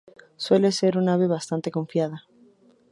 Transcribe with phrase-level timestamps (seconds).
[0.35, 2.23] Suele ser un ave bastante confiada.